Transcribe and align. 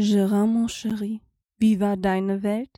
Gérard, 0.00 0.46
mon 0.46 0.66
chéri, 0.66 1.20
wie 1.58 1.78
war 1.78 1.98
deine 1.98 2.42
Welt? 2.42 2.70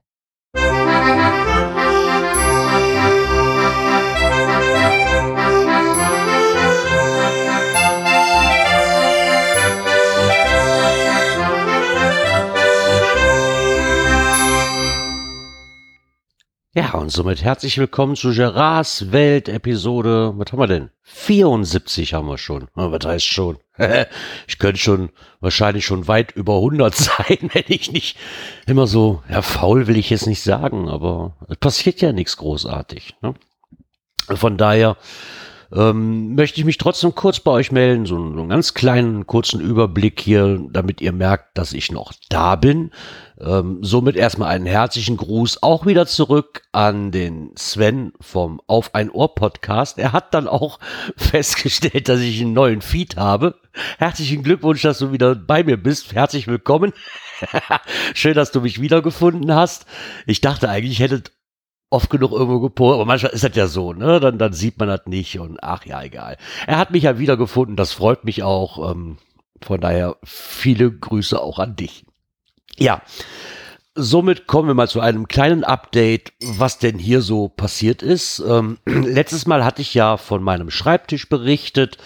Ja, 16.75 16.95
und 16.95 17.11
somit 17.11 17.45
herzlich 17.45 17.77
willkommen 17.77 18.17
zu 18.17 18.33
Gerards 18.33 19.13
Welt 19.13 19.51
Episode, 19.51 20.33
was 20.39 20.53
haben 20.53 20.59
wir 20.59 20.67
denn? 20.67 20.91
74 21.03 22.15
haben 22.15 22.29
wir 22.29 22.39
schon. 22.39 22.69
Was 22.73 23.05
heißt 23.05 23.27
schon? 23.27 23.59
ich 24.49 24.59
könnte 24.59 24.81
schon 24.81 25.11
wahrscheinlich 25.41 25.85
schon 25.85 26.09
weit 26.09 26.33
über 26.33 26.55
100 26.55 26.95
sein, 26.97 27.51
wenn 27.53 27.65
ich 27.67 27.93
nicht 27.93 28.17
immer 28.65 28.87
so, 28.87 29.23
ja, 29.29 29.43
faul 29.43 29.87
will 29.87 29.99
ich 29.99 30.09
jetzt 30.09 30.27
nicht 30.27 30.43
sagen, 30.43 30.89
aber 30.89 31.37
es 31.51 31.59
passiert 31.59 32.01
ja 32.01 32.11
nichts 32.11 32.39
großartig. 32.39 33.17
Ne? 33.21 33.35
Von 34.35 34.57
daher 34.57 34.97
ähm, 35.75 36.35
möchte 36.35 36.61
ich 36.61 36.67
mich 36.67 36.77
trotzdem 36.77 37.15
kurz 37.15 37.41
bei 37.41 37.51
euch 37.51 37.73
melden, 37.73 38.05
so, 38.05 38.17
so 38.17 38.41
einen 38.41 38.49
ganz 38.49 38.75
kleinen, 38.75 39.27
kurzen 39.27 39.61
Überblick 39.61 40.21
hier, 40.21 40.61
damit 40.71 41.01
ihr 41.01 41.13
merkt, 41.13 41.57
dass 41.57 41.73
ich 41.73 41.91
noch 41.91 42.13
da 42.29 42.57
bin. 42.57 42.91
Ähm, 43.41 43.79
somit 43.81 44.17
erstmal 44.17 44.51
einen 44.51 44.67
herzlichen 44.67 45.17
Gruß 45.17 45.63
auch 45.63 45.87
wieder 45.87 46.07
zurück 46.07 46.63
an 46.73 47.11
den 47.11 47.53
Sven 47.57 48.13
vom 48.21 48.61
Auf 48.67 48.95
ein 48.95 49.11
Ohr 49.11 49.35
Podcast. 49.35 49.99
Er 49.99 50.13
hat 50.13 50.35
dann 50.35 50.47
auch 50.47 50.79
festgestellt, 51.17 52.09
dass 52.09 52.21
ich 52.21 52.41
einen 52.41 52.53
neuen 52.53 52.83
Feed 52.83 53.17
habe. 53.17 53.55
Herzlichen 53.99 54.43
Glückwunsch, 54.43 54.83
dass 54.83 54.99
du 54.99 55.13
wieder 55.13 55.35
bei 55.35 55.65
mir 55.65 55.83
bist. 55.83 56.15
Herzlich 56.15 56.47
willkommen. 56.47 56.93
Schön, 58.15 58.35
dass 58.35 58.53
du 58.53 58.61
mich 58.61 58.81
wiedergefunden 58.81 59.55
hast. 59.55 59.87
Ich 60.27 60.43
dachte 60.43 60.69
eigentlich, 60.69 60.93
ich 60.93 61.01
hätte 61.01 61.23
oft 61.93 62.11
genug 62.11 62.33
irgendwo 62.33 62.61
gepostet, 62.61 62.95
aber 62.95 63.07
manchmal 63.07 63.33
ist 63.33 63.45
das 63.45 63.55
ja 63.55 63.67
so, 63.67 63.93
ne? 63.93 64.19
Dann, 64.21 64.39
dann 64.39 64.53
sieht 64.53 64.79
man 64.79 64.89
das 64.89 65.03
nicht 65.07 65.39
und 65.39 65.63
ach 65.63 65.85
ja, 65.85 66.03
egal. 66.03 66.37
Er 66.67 66.79
hat 66.79 66.91
mich 66.91 67.05
ja 67.05 67.19
wiedergefunden, 67.19 67.77
das 67.77 67.93
freut 67.93 68.25
mich 68.25 68.43
auch. 68.43 68.93
Ähm, 68.93 69.19
von 69.61 69.81
daher 69.81 70.17
viele 70.25 70.91
Grüße 70.91 71.41
auch 71.41 71.59
an 71.59 71.77
dich. 71.77 72.05
Ja, 72.79 73.03
somit 73.95 74.47
kommen 74.47 74.69
wir 74.69 74.75
mal 74.75 74.89
zu 74.89 75.01
einem 75.01 75.29
kleinen 75.29 75.65
Update, 75.65 76.33
was 76.41 76.79
denn 76.79 76.99
hier 76.99 77.21
so 77.21 77.49
passiert 77.49 78.03
ist. 78.03 78.43
Ähm, 78.47 78.79
letztes 78.87 79.47
Mal 79.47 79.65
hatte 79.65 79.83
ich 79.83 79.95
ja 79.95 80.17
von 80.17 80.43
meinem 80.43 80.71
Schreibtisch 80.71 81.29
berichtet 81.29 81.99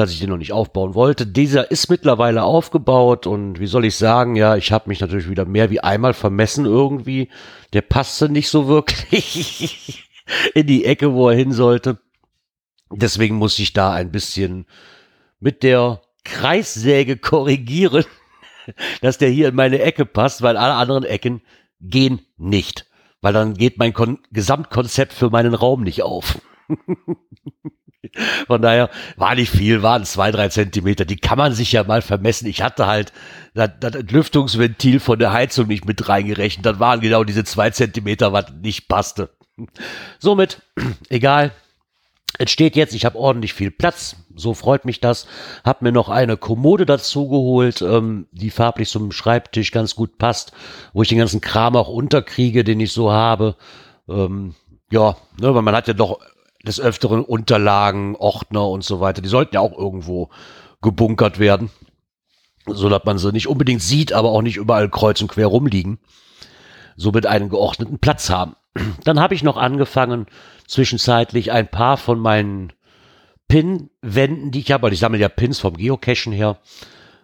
dass 0.00 0.12
ich 0.12 0.20
den 0.20 0.30
noch 0.30 0.38
nicht 0.38 0.52
aufbauen 0.52 0.94
wollte. 0.94 1.26
Dieser 1.26 1.70
ist 1.70 1.90
mittlerweile 1.90 2.42
aufgebaut 2.42 3.26
und 3.26 3.60
wie 3.60 3.66
soll 3.66 3.84
ich 3.84 3.96
sagen, 3.96 4.34
ja, 4.34 4.56
ich 4.56 4.72
habe 4.72 4.88
mich 4.88 5.00
natürlich 5.00 5.28
wieder 5.28 5.44
mehr 5.44 5.70
wie 5.70 5.80
einmal 5.80 6.14
vermessen 6.14 6.64
irgendwie. 6.64 7.28
Der 7.72 7.82
passte 7.82 8.28
nicht 8.28 8.48
so 8.48 8.66
wirklich 8.66 10.08
in 10.54 10.66
die 10.66 10.86
Ecke, 10.86 11.12
wo 11.12 11.28
er 11.28 11.36
hin 11.36 11.52
sollte. 11.52 11.98
Deswegen 12.90 13.36
muss 13.36 13.58
ich 13.58 13.72
da 13.72 13.92
ein 13.92 14.10
bisschen 14.10 14.66
mit 15.38 15.62
der 15.62 16.00
Kreissäge 16.24 17.16
korrigieren, 17.16 18.04
dass 19.02 19.18
der 19.18 19.28
hier 19.28 19.48
in 19.48 19.54
meine 19.54 19.80
Ecke 19.80 20.06
passt, 20.06 20.42
weil 20.42 20.56
alle 20.56 20.74
anderen 20.74 21.04
Ecken 21.04 21.42
gehen 21.80 22.20
nicht. 22.38 22.86
Weil 23.20 23.34
dann 23.34 23.54
geht 23.54 23.78
mein 23.78 23.92
Kon 23.92 24.18
Gesamtkonzept 24.32 25.12
für 25.12 25.28
meinen 25.28 25.54
Raum 25.54 25.82
nicht 25.82 26.02
auf. 26.02 26.40
Von 28.46 28.62
daher 28.62 28.88
war 29.16 29.34
nicht 29.34 29.50
viel, 29.50 29.82
waren 29.82 30.04
zwei, 30.04 30.30
drei 30.30 30.48
Zentimeter. 30.48 31.04
Die 31.04 31.16
kann 31.16 31.38
man 31.38 31.52
sich 31.52 31.72
ja 31.72 31.84
mal 31.84 32.02
vermessen. 32.02 32.46
Ich 32.46 32.62
hatte 32.62 32.86
halt 32.86 33.12
das, 33.54 33.70
das 33.78 33.94
Entlüftungsventil 33.94 35.00
von 35.00 35.18
der 35.18 35.32
Heizung 35.32 35.66
nicht 35.66 35.84
mit 35.84 36.08
reingerechnet. 36.08 36.64
Das 36.64 36.80
waren 36.80 37.00
genau 37.00 37.24
diese 37.24 37.44
zwei 37.44 37.70
Zentimeter, 37.70 38.32
was 38.32 38.46
nicht 38.62 38.88
passte. 38.88 39.30
Somit, 40.18 40.62
egal. 41.08 41.52
Es 42.38 42.50
steht 42.50 42.74
jetzt, 42.74 42.94
ich 42.94 43.04
habe 43.04 43.18
ordentlich 43.18 43.52
viel 43.52 43.70
Platz. 43.70 44.16
So 44.34 44.54
freut 44.54 44.86
mich 44.86 45.00
das. 45.00 45.26
Hab 45.62 45.82
mir 45.82 45.92
noch 45.92 46.08
eine 46.08 46.38
Kommode 46.38 46.86
dazu 46.86 47.28
geholt, 47.28 47.82
ähm, 47.82 48.28
die 48.32 48.50
farblich 48.50 48.88
zum 48.88 49.12
Schreibtisch 49.12 49.72
ganz 49.72 49.94
gut 49.94 50.16
passt, 50.16 50.52
wo 50.94 51.02
ich 51.02 51.08
den 51.08 51.18
ganzen 51.18 51.42
Kram 51.42 51.76
auch 51.76 51.88
unterkriege, 51.88 52.64
den 52.64 52.80
ich 52.80 52.92
so 52.92 53.12
habe. 53.12 53.56
Ähm, 54.08 54.54
ja, 54.90 55.16
ne, 55.38 55.54
weil 55.54 55.62
man 55.62 55.74
hat 55.74 55.88
ja 55.88 55.92
doch 55.92 56.20
des 56.66 56.80
Öfteren 56.80 57.24
Unterlagen, 57.24 58.16
Ordner 58.16 58.68
und 58.68 58.84
so 58.84 59.00
weiter. 59.00 59.22
Die 59.22 59.28
sollten 59.28 59.54
ja 59.54 59.60
auch 59.60 59.76
irgendwo 59.76 60.30
gebunkert 60.82 61.38
werden, 61.38 61.70
so 62.66 62.88
dass 62.88 63.04
man 63.04 63.18
sie 63.18 63.32
nicht 63.32 63.48
unbedingt 63.48 63.82
sieht, 63.82 64.12
aber 64.12 64.30
auch 64.30 64.42
nicht 64.42 64.56
überall 64.56 64.88
kreuz 64.88 65.20
und 65.20 65.28
quer 65.28 65.46
rumliegen. 65.46 65.98
Somit 66.96 67.26
einen 67.26 67.48
geordneten 67.48 67.98
Platz 67.98 68.30
haben. 68.30 68.56
Dann 69.04 69.20
habe 69.20 69.34
ich 69.34 69.42
noch 69.42 69.56
angefangen, 69.56 70.26
zwischenzeitlich 70.66 71.52
ein 71.52 71.68
paar 71.68 71.96
von 71.96 72.18
meinen 72.18 72.72
Pin-Wänden, 73.48 74.52
die 74.52 74.60
ich 74.60 74.70
habe, 74.70 74.84
weil 74.84 74.92
ich 74.92 75.00
sammle 75.00 75.18
ja 75.18 75.28
Pins 75.28 75.58
vom 75.58 75.76
Geocachen 75.76 76.32
her, 76.32 76.58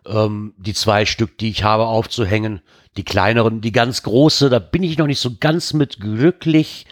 ähm, 0.06 0.54
die 0.56 0.74
zwei 0.74 1.06
Stück, 1.06 1.38
die 1.38 1.50
ich 1.50 1.62
habe, 1.62 1.86
aufzuhängen. 1.86 2.60
Die 2.96 3.04
kleineren, 3.04 3.60
die 3.60 3.72
ganz 3.72 4.02
große, 4.02 4.48
da 4.48 4.58
bin 4.58 4.82
ich 4.82 4.98
noch 4.98 5.06
nicht 5.06 5.20
so 5.20 5.32
ganz 5.38 5.74
mit 5.74 6.00
glücklich. 6.00 6.86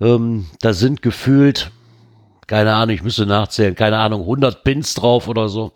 Ähm, 0.00 0.46
da 0.60 0.72
sind 0.72 1.02
gefühlt 1.02 1.72
keine 2.50 2.74
Ahnung, 2.74 2.96
ich 2.96 3.04
müsste 3.04 3.26
nachzählen, 3.26 3.76
keine 3.76 3.98
Ahnung, 3.98 4.22
100 4.22 4.64
Pins 4.64 4.94
drauf 4.94 5.28
oder 5.28 5.48
so. 5.48 5.72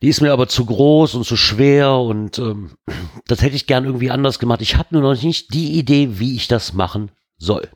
Die 0.00 0.06
ist 0.06 0.20
mir 0.20 0.32
aber 0.32 0.46
zu 0.46 0.64
groß 0.64 1.16
und 1.16 1.24
zu 1.26 1.36
schwer 1.36 1.94
und 1.94 2.38
ähm, 2.38 2.76
das 3.26 3.42
hätte 3.42 3.56
ich 3.56 3.66
gern 3.66 3.84
irgendwie 3.84 4.12
anders 4.12 4.38
gemacht. 4.38 4.62
Ich 4.62 4.76
habe 4.76 4.90
nur 4.92 5.02
noch 5.02 5.20
nicht 5.20 5.52
die 5.52 5.72
Idee, 5.72 6.20
wie 6.20 6.36
ich 6.36 6.46
das 6.46 6.74
machen 6.74 7.10
soll. 7.38 7.68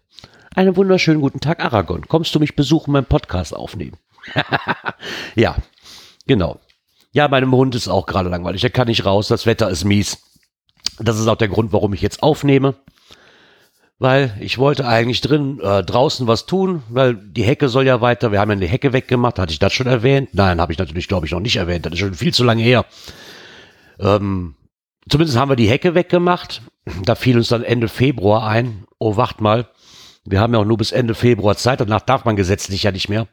Einen 0.54 0.76
wunderschönen 0.76 1.20
guten 1.20 1.40
Tag, 1.40 1.58
Aragon. 1.58 2.06
Kommst 2.06 2.32
du 2.36 2.38
mich 2.38 2.54
besuchen, 2.54 2.92
meinen 2.92 3.04
Podcast 3.04 3.52
aufnehmen? 3.52 3.96
ja, 5.34 5.56
genau. 6.28 6.60
Ja, 7.10 7.26
meinem 7.26 7.50
Hund 7.50 7.74
ist 7.74 7.88
auch 7.88 8.06
gerade 8.06 8.28
langweilig. 8.28 8.60
Der 8.60 8.70
kann 8.70 8.86
nicht 8.86 9.04
raus. 9.04 9.26
Das 9.26 9.44
Wetter 9.44 9.68
ist 9.68 9.82
mies. 9.82 10.18
Das 11.00 11.18
ist 11.18 11.26
auch 11.26 11.36
der 11.36 11.48
Grund, 11.48 11.72
warum 11.72 11.94
ich 11.94 12.00
jetzt 12.00 12.22
aufnehme 12.22 12.76
weil 14.02 14.36
ich 14.40 14.58
wollte 14.58 14.84
eigentlich 14.84 15.20
drin 15.20 15.60
äh, 15.60 15.84
draußen 15.84 16.26
was 16.26 16.44
tun, 16.44 16.82
weil 16.88 17.14
die 17.14 17.44
Hecke 17.44 17.68
soll 17.68 17.86
ja 17.86 18.00
weiter. 18.00 18.32
Wir 18.32 18.40
haben 18.40 18.50
ja 18.50 18.56
eine 18.56 18.66
Hecke 18.66 18.92
weggemacht. 18.92 19.38
Hatte 19.38 19.52
ich 19.52 19.60
das 19.60 19.72
schon 19.72 19.86
erwähnt? 19.86 20.30
Nein, 20.32 20.60
habe 20.60 20.72
ich 20.72 20.78
natürlich, 20.80 21.06
glaube 21.06 21.26
ich, 21.26 21.30
noch 21.30 21.38
nicht 21.38 21.54
erwähnt. 21.54 21.86
Das 21.86 21.92
ist 21.92 22.00
schon 22.00 22.14
viel 22.14 22.34
zu 22.34 22.42
lange 22.42 22.64
her. 22.64 22.84
Ähm, 24.00 24.56
zumindest 25.08 25.38
haben 25.38 25.52
wir 25.52 25.56
die 25.56 25.68
Hecke 25.68 25.94
weggemacht. 25.94 26.62
Da 27.04 27.14
fiel 27.14 27.36
uns 27.36 27.46
dann 27.46 27.62
Ende 27.62 27.86
Februar 27.86 28.44
ein. 28.44 28.86
Oh, 28.98 29.16
wacht 29.16 29.40
mal. 29.40 29.68
Wir 30.24 30.40
haben 30.40 30.52
ja 30.52 30.58
auch 30.58 30.64
nur 30.64 30.78
bis 30.78 30.90
Ende 30.90 31.14
Februar 31.14 31.56
Zeit. 31.56 31.80
Danach 31.80 32.00
darf 32.00 32.24
man 32.24 32.34
gesetzlich 32.34 32.82
ja 32.82 32.90
nicht 32.90 33.08
mehr. 33.08 33.28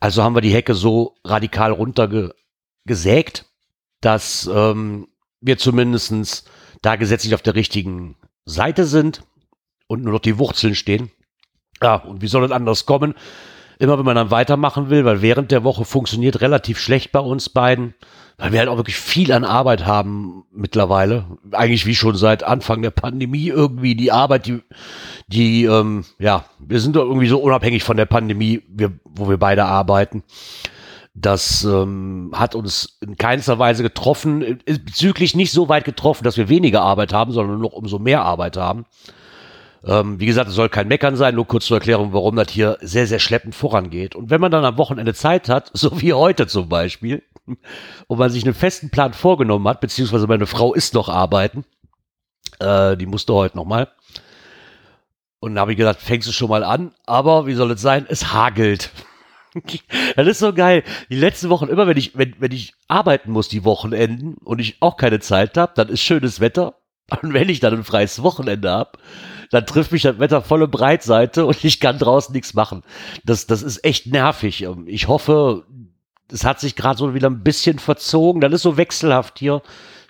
Also 0.00 0.22
haben 0.22 0.34
wir 0.34 0.40
die 0.40 0.54
Hecke 0.54 0.74
so 0.74 1.14
radikal 1.24 1.72
runtergesägt, 1.72 3.44
dass 4.00 4.50
ähm, 4.50 5.08
wir 5.42 5.58
zumindestens 5.58 6.44
da 6.80 6.96
gesetzlich 6.96 7.34
auf 7.34 7.42
der 7.42 7.54
richtigen 7.54 8.16
Seite 8.46 8.86
sind 8.86 9.24
und 9.86 10.02
nur 10.02 10.12
noch 10.12 10.20
die 10.20 10.38
Wurzeln 10.38 10.74
stehen. 10.74 11.10
Ja, 11.82 11.96
und 11.96 12.22
wie 12.22 12.28
soll 12.28 12.44
es 12.44 12.50
anders 12.50 12.86
kommen? 12.86 13.14
Immer 13.78 13.98
wenn 13.98 14.04
man 14.04 14.16
dann 14.16 14.30
weitermachen 14.30 14.88
will, 14.88 15.04
weil 15.04 15.20
während 15.20 15.50
der 15.50 15.64
Woche 15.64 15.84
funktioniert 15.84 16.40
relativ 16.40 16.78
schlecht 16.78 17.10
bei 17.12 17.18
uns 17.18 17.48
beiden, 17.48 17.94
weil 18.38 18.52
wir 18.52 18.60
halt 18.60 18.68
auch 18.68 18.76
wirklich 18.76 18.96
viel 18.96 19.32
an 19.32 19.44
Arbeit 19.44 19.84
haben 19.84 20.44
mittlerweile. 20.52 21.24
Eigentlich 21.52 21.86
wie 21.86 21.94
schon 21.94 22.16
seit 22.16 22.44
Anfang 22.44 22.82
der 22.82 22.90
Pandemie 22.90 23.48
irgendwie 23.48 23.94
die 23.94 24.12
Arbeit, 24.12 24.46
die, 24.46 24.62
die, 25.26 25.64
ähm, 25.64 26.04
ja, 26.18 26.44
wir 26.58 26.80
sind 26.80 26.96
doch 26.96 27.04
irgendwie 27.04 27.28
so 27.28 27.38
unabhängig 27.38 27.82
von 27.82 27.96
der 27.96 28.06
Pandemie, 28.06 28.62
wir, 28.68 28.92
wo 29.04 29.28
wir 29.28 29.38
beide 29.38 29.64
arbeiten. 29.64 30.22
Das 31.16 31.62
ähm, 31.62 32.32
hat 32.34 32.56
uns 32.56 32.98
in 33.00 33.16
keinster 33.16 33.60
Weise 33.60 33.84
getroffen, 33.84 34.58
bezüglich 34.66 35.36
nicht 35.36 35.52
so 35.52 35.68
weit 35.68 35.84
getroffen, 35.84 36.24
dass 36.24 36.36
wir 36.36 36.48
weniger 36.48 36.82
Arbeit 36.82 37.12
haben, 37.12 37.30
sondern 37.30 37.60
noch 37.60 37.72
umso 37.72 38.00
mehr 38.00 38.22
Arbeit 38.22 38.56
haben. 38.56 38.84
Ähm, 39.86 40.18
wie 40.18 40.26
gesagt, 40.26 40.48
es 40.48 40.54
soll 40.54 40.68
kein 40.68 40.88
Meckern 40.88 41.16
sein, 41.16 41.34
nur 41.34 41.46
kurz 41.46 41.66
zur 41.66 41.76
Erklärung, 41.76 42.12
warum 42.12 42.36
das 42.36 42.50
hier 42.50 42.78
sehr, 42.80 43.06
sehr 43.06 43.18
schleppend 43.18 43.54
vorangeht. 43.54 44.14
Und 44.14 44.30
wenn 44.30 44.40
man 44.40 44.50
dann 44.50 44.64
am 44.64 44.78
Wochenende 44.78 45.14
Zeit 45.14 45.48
hat, 45.48 45.70
so 45.74 46.00
wie 46.00 46.12
heute 46.12 46.46
zum 46.46 46.68
Beispiel, 46.68 47.22
und 48.06 48.18
man 48.18 48.30
sich 48.30 48.44
einen 48.44 48.54
festen 48.54 48.90
Plan 48.90 49.12
vorgenommen 49.12 49.68
hat, 49.68 49.80
beziehungsweise 49.80 50.26
meine 50.26 50.46
Frau 50.46 50.72
ist 50.72 50.94
noch 50.94 51.10
arbeiten, 51.10 51.64
äh, 52.58 52.96
die 52.96 53.06
musste 53.06 53.34
heute 53.34 53.56
noch 53.56 53.66
mal. 53.66 53.88
Und 55.40 55.54
dann 55.54 55.60
habe 55.60 55.72
ich 55.72 55.76
gesagt, 55.76 56.00
fängst 56.00 56.26
du 56.26 56.32
schon 56.32 56.48
mal 56.48 56.64
an, 56.64 56.92
aber 57.04 57.46
wie 57.46 57.54
soll 57.54 57.70
es 57.72 57.82
sein? 57.82 58.06
Es 58.08 58.32
hagelt. 58.32 58.90
das 60.16 60.26
ist 60.26 60.38
so 60.38 60.54
geil. 60.54 60.82
Die 61.10 61.16
letzten 61.16 61.50
Wochen, 61.50 61.68
immer 61.68 61.86
wenn 61.86 61.98
ich, 61.98 62.16
wenn, 62.16 62.34
wenn 62.38 62.52
ich 62.52 62.72
arbeiten 62.88 63.30
muss, 63.30 63.48
die 63.48 63.64
Wochenenden, 63.64 64.36
und 64.42 64.58
ich 64.58 64.78
auch 64.80 64.96
keine 64.96 65.20
Zeit 65.20 65.58
habe, 65.58 65.72
dann 65.76 65.88
ist 65.88 66.00
schönes 66.00 66.40
Wetter. 66.40 66.76
Und 67.20 67.34
wenn 67.34 67.50
ich 67.50 67.60
dann 67.60 67.74
ein 67.74 67.84
freies 67.84 68.22
Wochenende 68.22 68.70
habe, 68.70 68.92
dann 69.54 69.66
trifft 69.66 69.92
mich 69.92 70.02
das 70.02 70.18
Wetter 70.18 70.42
volle 70.42 70.68
Breitseite 70.68 71.46
und 71.46 71.64
ich 71.64 71.80
kann 71.80 71.98
draußen 71.98 72.32
nichts 72.32 72.54
machen. 72.54 72.82
Das, 73.24 73.46
das 73.46 73.62
ist 73.62 73.84
echt 73.84 74.06
nervig. 74.06 74.62
Ähm, 74.62 74.84
ich 74.86 75.08
hoffe, 75.08 75.64
es 76.30 76.44
hat 76.44 76.60
sich 76.60 76.76
gerade 76.76 76.98
so 76.98 77.14
wieder 77.14 77.30
ein 77.30 77.42
bisschen 77.42 77.78
verzogen. 77.78 78.40
Das 78.40 78.52
ist 78.52 78.62
so 78.62 78.76
wechselhaft 78.76 79.38
hier. 79.38 79.62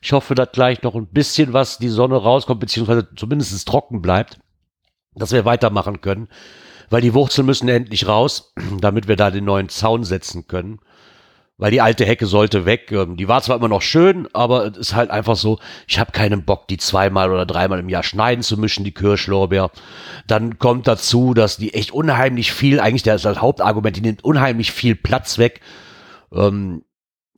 Ich 0.03 0.13
hoffe, 0.13 0.35
dass 0.35 0.53
gleich 0.53 0.83
noch 0.83 0.95
ein 0.95 1.07
bisschen 1.07 1.53
was 1.53 1.79
die 1.79 1.89
Sonne 1.89 2.17
rauskommt, 2.17 2.61
beziehungsweise 2.61 3.09
zumindest 3.17 3.53
es 3.53 3.65
trocken 3.65 4.03
bleibt, 4.03 4.39
dass 5.15 5.33
wir 5.33 5.45
weitermachen 5.45 6.01
können. 6.01 6.29
Weil 6.91 7.01
die 7.01 7.15
Wurzeln 7.15 7.47
müssen 7.47 7.69
endlich 7.69 8.07
raus, 8.07 8.55
damit 8.81 9.09
wir 9.09 9.17
da 9.17 9.31
den 9.31 9.45
neuen 9.45 9.69
Zaun 9.69 10.05
setzen 10.05 10.47
können 10.47 10.81
weil 11.57 11.71
die 11.71 11.81
alte 11.81 12.05
Hecke 12.05 12.27
sollte 12.27 12.67
weg. 12.67 12.91
Ähm, 12.91 13.17
die 13.17 13.29
war 13.29 13.43
zwar 13.43 13.57
immer 13.57 13.69
noch 13.69 13.83
schön, 13.83 14.29
aber 14.33 14.67
es 14.67 14.77
ist 14.77 14.95
halt 14.95 15.11
einfach 15.11 15.37
so, 15.37 15.59
ich 15.87 15.99
habe 15.99 16.13
keinen 16.13 16.45
Bock, 16.45 16.69
die 16.69 16.79
zweimal 16.79 17.31
oder 17.31 17.47
dreimal 17.47 17.79
im 17.79 17.89
Jahr 17.89 18.03
schneiden 18.03 18.43
zu 18.43 18.57
mischen, 18.57 18.85
die 18.85 18.95
Kirschlorbeer. 18.95 19.71
Dann 20.27 20.59
kommt 20.59 20.87
dazu, 20.89 21.35
dass 21.35 21.57
die 21.57 21.75
echt 21.75 21.93
unheimlich 21.93 22.53
viel, 22.53 22.81
eigentlich 22.81 23.03
das, 23.03 23.23
das 23.23 23.41
Hauptargument, 23.41 23.97
die 23.97 24.01
nimmt 24.01 24.25
unheimlich 24.25 24.73
viel 24.73 24.97
Platz 24.97 25.39
weg. 25.39 25.61
Ähm, 26.33 26.85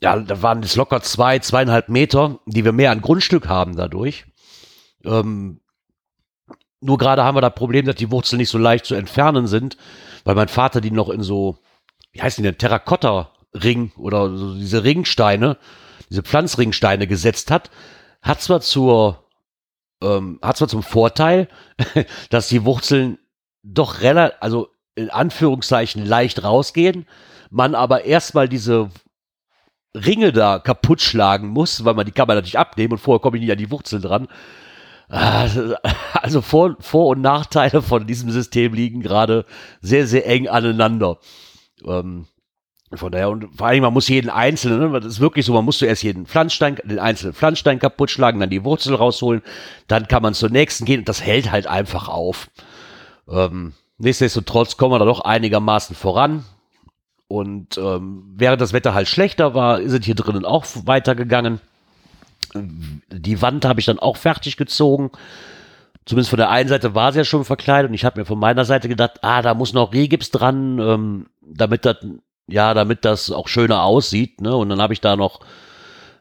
ja, 0.00 0.18
da 0.18 0.42
waren 0.42 0.62
es 0.62 0.76
locker 0.76 1.02
zwei, 1.02 1.38
zweieinhalb 1.38 1.88
Meter, 1.88 2.40
die 2.46 2.64
wir 2.64 2.72
mehr 2.72 2.90
an 2.90 3.00
Grundstück 3.00 3.48
haben 3.48 3.76
dadurch. 3.76 4.26
Ähm, 5.04 5.60
nur 6.80 6.98
gerade 6.98 7.24
haben 7.24 7.36
wir 7.36 7.40
das 7.40 7.54
Problem, 7.54 7.86
dass 7.86 7.96
die 7.96 8.10
Wurzeln 8.10 8.38
nicht 8.38 8.50
so 8.50 8.58
leicht 8.58 8.84
zu 8.84 8.94
entfernen 8.94 9.46
sind, 9.46 9.76
weil 10.24 10.34
mein 10.34 10.48
Vater 10.48 10.80
die 10.80 10.90
noch 10.90 11.08
in 11.08 11.22
so, 11.22 11.58
wie 12.12 12.20
heißen 12.20 12.42
die 12.42 12.50
denn, 12.50 12.58
Terrakotta 12.58 13.32
Ring 13.62 13.92
oder 13.96 14.36
so 14.36 14.54
diese 14.54 14.84
Ringsteine, 14.84 15.56
diese 16.10 16.22
Pflanzringsteine 16.22 17.06
gesetzt 17.06 17.50
hat, 17.50 17.70
hat 18.22 18.40
zwar 18.40 18.60
zur, 18.60 19.24
ähm, 20.02 20.38
hat 20.42 20.56
zwar 20.56 20.68
zum 20.68 20.82
Vorteil, 20.82 21.48
dass 22.30 22.48
die 22.48 22.64
Wurzeln 22.64 23.18
doch 23.62 24.00
relativ, 24.00 24.36
also 24.40 24.68
in 24.94 25.10
Anführungszeichen 25.10 26.04
leicht 26.04 26.42
rausgehen, 26.42 27.06
man 27.50 27.74
aber 27.74 28.04
erstmal 28.04 28.48
diese 28.48 28.90
Ringe 29.94 30.32
da 30.32 30.58
kaputt 30.58 31.00
schlagen 31.00 31.48
muss, 31.48 31.84
weil 31.84 31.94
man 31.94 32.06
die 32.06 32.12
kann 32.12 32.26
man 32.26 32.36
natürlich 32.36 32.58
abnehmen 32.58 32.92
und 32.92 32.98
vorher 32.98 33.20
komme 33.20 33.36
ich 33.36 33.42
nicht 33.42 33.52
an 33.52 33.58
die 33.58 33.70
Wurzeln 33.70 34.02
dran. 34.02 34.28
Also 36.14 36.42
Vor-, 36.42 36.76
Vor 36.80 37.08
und 37.08 37.20
Nachteile 37.20 37.80
von 37.80 38.08
diesem 38.08 38.30
System 38.30 38.74
liegen 38.74 39.02
gerade 39.02 39.44
sehr, 39.80 40.06
sehr 40.08 40.26
eng 40.26 40.48
aneinander. 40.48 41.18
Ähm, 41.84 42.26
von 42.94 43.10
daher, 43.10 43.30
und 43.30 43.48
vor 43.56 43.66
allem, 43.66 43.82
man 43.82 43.92
muss 43.92 44.08
jeden 44.08 44.30
einzelnen, 44.30 44.92
ne, 44.92 45.00
das 45.00 45.14
ist 45.14 45.20
wirklich 45.20 45.44
so, 45.44 45.52
man 45.52 45.64
muss 45.64 45.78
zuerst 45.78 46.04
jeden 46.04 46.26
Pflanzstein, 46.26 46.76
den 46.84 47.00
einzelnen 47.00 47.34
Pflanzstein 47.34 47.80
kaputt 47.80 48.10
schlagen, 48.10 48.38
dann 48.38 48.50
die 48.50 48.64
Wurzel 48.64 48.94
rausholen, 48.94 49.42
dann 49.88 50.06
kann 50.06 50.22
man 50.22 50.34
zur 50.34 50.50
nächsten 50.50 50.84
gehen 50.84 51.00
und 51.00 51.08
das 51.08 51.22
hält 51.22 51.50
halt 51.50 51.66
einfach 51.66 52.08
auf. 52.08 52.48
Ähm, 53.28 53.72
nichtsdestotrotz 53.98 54.76
kommen 54.76 54.92
wir 54.92 55.00
da 55.00 55.04
doch 55.04 55.20
einigermaßen 55.20 55.96
voran. 55.96 56.44
Und 57.28 57.76
ähm, 57.76 58.22
während 58.36 58.60
das 58.60 58.72
Wetter 58.72 58.94
halt 58.94 59.08
schlechter 59.08 59.52
war, 59.54 59.82
sind 59.88 60.04
hier 60.04 60.14
drinnen 60.14 60.44
auch 60.44 60.64
weitergegangen. 60.84 61.60
Die 62.54 63.42
Wand 63.42 63.64
habe 63.64 63.80
ich 63.80 63.86
dann 63.86 63.98
auch 63.98 64.16
fertig 64.16 64.56
gezogen. 64.56 65.10
Zumindest 66.04 66.30
von 66.30 66.36
der 66.36 66.50
einen 66.50 66.68
Seite 66.68 66.94
war 66.94 67.12
sie 67.12 67.18
ja 67.18 67.24
schon 67.24 67.44
verkleidet 67.44 67.88
und 67.88 67.94
ich 67.94 68.04
habe 68.04 68.20
mir 68.20 68.26
von 68.26 68.38
meiner 68.38 68.64
Seite 68.64 68.88
gedacht, 68.88 69.24
ah, 69.24 69.42
da 69.42 69.54
muss 69.54 69.72
noch 69.72 69.92
Regips 69.92 70.30
dran, 70.30 70.78
ähm, 70.78 71.26
damit 71.42 71.84
das 71.84 71.96
ja, 72.46 72.74
damit 72.74 73.04
das 73.04 73.30
auch 73.30 73.48
schöner 73.48 73.82
aussieht. 73.82 74.40
Ne? 74.40 74.54
Und 74.54 74.68
dann 74.68 74.80
habe 74.80 74.92
ich 74.92 75.00
da 75.00 75.16
noch, 75.16 75.40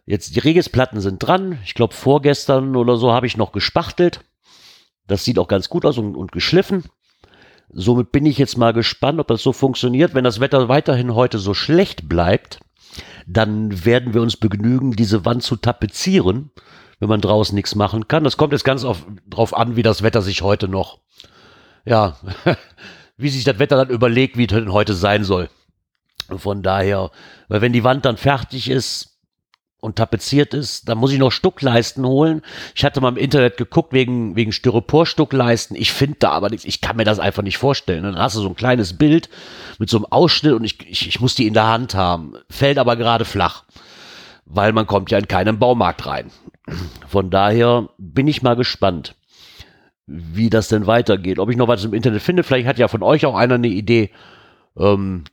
jetzt 0.06 0.36
die 0.36 0.40
Regisplatten 0.40 1.00
sind 1.02 1.20
dran. 1.20 1.60
Ich 1.64 1.74
glaube, 1.74 1.94
vorgestern 1.94 2.76
oder 2.76 2.98
so 2.98 3.12
habe 3.12 3.28
ich 3.28 3.38
noch 3.38 3.52
gespachtelt. 3.52 4.22
Das 5.08 5.24
sieht 5.24 5.38
auch 5.38 5.48
ganz 5.48 5.70
gut 5.70 5.86
aus 5.86 5.98
und, 5.98 6.16
und 6.16 6.32
geschliffen. 6.32 6.86
Somit 7.70 8.12
bin 8.12 8.26
ich 8.26 8.38
jetzt 8.38 8.58
mal 8.58 8.74
gespannt, 8.74 9.20
ob 9.20 9.28
das 9.28 9.42
so 9.42 9.52
funktioniert. 9.52 10.14
Wenn 10.14 10.24
das 10.24 10.40
Wetter 10.40 10.70
weiterhin 10.70 11.14
heute 11.14 11.40
so 11.40 11.54
schlecht 11.54 12.08
bleibt, 12.08 12.60
dann 13.28 13.86
werden 13.86 14.14
wir 14.14 14.22
uns 14.22 14.38
begnügen, 14.38 14.92
diese 14.92 15.26
Wand 15.26 15.44
zu 15.44 15.56
tapezieren, 15.56 16.52
wenn 17.00 17.10
man 17.10 17.22
draußen 17.22 17.56
nichts 17.56 17.76
machen 17.76 18.08
kann. 18.08 18.24
Das 18.24 18.38
kommt 18.38 18.54
jetzt 18.54 18.66
ganz 18.66 18.84
auf, 18.84 19.06
drauf 19.28 19.56
an, 19.56 19.76
wie 19.76 19.84
das 19.84 20.04
Wetter 20.04 20.22
sich 20.22 20.42
heute 20.42 20.68
noch, 20.68 21.00
ja, 21.86 22.18
wie 23.18 23.30
sich 23.30 23.44
das 23.44 23.60
Wetter 23.60 23.78
dann 23.78 23.90
überlegt, 23.90 24.38
wie 24.38 24.46
es 24.46 24.72
heute 24.72 24.94
sein 24.94 25.24
soll. 25.24 25.50
Von 26.38 26.64
daher, 26.64 27.12
weil 27.48 27.62
wenn 27.62 27.74
die 27.74 27.84
Wand 27.84 28.06
dann 28.06 28.18
fertig 28.18 28.70
ist 28.70 29.16
und 29.80 29.98
tapeziert 29.98 30.56
ist, 30.56 30.90
dann 30.90 30.98
muss 30.98 31.12
ich 31.12 31.20
noch 31.20 31.32
Stuckleisten 31.32 32.06
holen. 32.06 32.42
Ich 32.74 32.84
hatte 32.84 33.02
mal 33.02 33.10
im 33.10 33.18
Internet 33.18 33.58
geguckt 33.58 33.94
wegen, 33.94 34.36
wegen 34.36 34.52
Styropor-Stuckleisten. 34.52 35.78
Ich 35.78 35.94
finde 35.94 36.18
da 36.20 36.32
aber 36.32 36.50
nichts. 36.50 36.66
Ich 36.66 36.82
kann 36.82 36.96
mir 36.96 37.04
das 37.04 37.20
einfach 37.20 37.44
nicht 37.44 37.60
vorstellen. 37.60 38.04
Dann 38.04 38.18
hast 38.18 38.36
du 38.36 38.42
so 38.42 38.50
ein 38.50 38.56
kleines 38.56 38.98
Bild 38.98 39.30
mit 39.78 39.90
so 39.90 39.98
einem 39.98 40.08
Ausschnitt 40.08 40.54
und 40.54 40.64
ich, 40.64 40.80
ich, 40.90 41.08
ich 41.08 41.20
muss 41.20 41.36
die 41.36 41.46
in 41.46 41.54
der 41.54 41.68
Hand 41.68 41.94
haben. 41.94 42.34
Fällt 42.50 42.80
aber 42.80 42.96
gerade 42.96 43.26
flach, 43.26 43.64
weil 44.46 44.74
man 44.74 44.88
kommt 44.88 45.12
ja 45.12 45.20
in 45.20 45.28
keinen 45.28 45.60
Baumarkt 45.60 46.08
rein. 46.08 46.32
Von 47.08 47.30
daher 47.30 47.90
bin 48.00 48.28
ich 48.28 48.42
mal 48.42 48.56
gespannt, 48.56 49.16
wie 50.08 50.50
das 50.50 50.68
denn 50.68 50.88
weitergeht. 50.88 51.38
Ob 51.38 51.52
ich 51.52 51.58
noch 51.58 51.68
was 51.68 51.86
im 51.86 51.94
Internet 51.94 52.24
finde. 52.24 52.44
Vielleicht 52.44 52.68
hat 52.68 52.80
ja 52.80 52.88
von 52.88 53.04
euch 53.04 53.26
auch 53.28 53.36
einer 53.36 53.56
eine 53.56 53.68
Idee. 53.68 54.10
Ähm, 54.78 55.26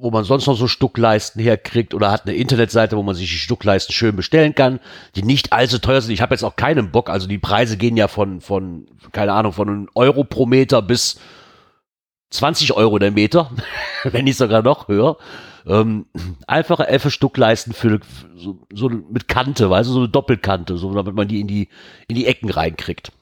wo 0.00 0.10
man 0.10 0.24
sonst 0.24 0.46
noch 0.46 0.56
so 0.56 0.66
Stuckleisten 0.66 1.42
herkriegt 1.42 1.94
oder 1.94 2.10
hat 2.10 2.26
eine 2.26 2.34
Internetseite, 2.34 2.96
wo 2.96 3.02
man 3.02 3.14
sich 3.14 3.30
die 3.30 3.38
Stuckleisten 3.38 3.94
schön 3.94 4.16
bestellen 4.16 4.54
kann, 4.54 4.80
die 5.14 5.22
nicht 5.22 5.52
allzu 5.52 5.78
teuer 5.78 6.00
sind. 6.00 6.12
Ich 6.12 6.22
habe 6.22 6.34
jetzt 6.34 6.42
auch 6.42 6.56
keinen 6.56 6.90
Bock, 6.90 7.10
also 7.10 7.26
die 7.26 7.38
Preise 7.38 7.76
gehen 7.76 7.96
ja 7.96 8.08
von, 8.08 8.40
von, 8.40 8.86
keine 9.12 9.32
Ahnung, 9.32 9.52
von 9.52 9.68
einem 9.68 9.88
Euro 9.94 10.24
pro 10.24 10.46
Meter 10.46 10.82
bis 10.82 11.20
20 12.30 12.72
Euro 12.74 12.98
der 12.98 13.10
Meter, 13.10 13.50
wenn 14.04 14.24
nicht 14.24 14.38
sogar 14.38 14.62
noch 14.62 14.88
höher. 14.88 15.16
Ähm, 15.66 16.06
einfache 16.46 16.88
Elfe 16.88 17.10
Stuckleisten 17.10 17.74
für 17.74 18.00
so, 18.36 18.58
so 18.72 18.88
mit 18.88 19.28
Kante, 19.28 19.68
weißt 19.68 19.88
du, 19.88 19.92
so 19.92 19.98
eine 20.00 20.08
Doppelkante, 20.08 20.78
so 20.78 20.94
damit 20.94 21.14
man 21.14 21.28
die 21.28 21.40
in 21.40 21.46
die, 21.46 21.68
in 22.08 22.16
die 22.16 22.26
Ecken 22.26 22.50
reinkriegt. 22.50 23.12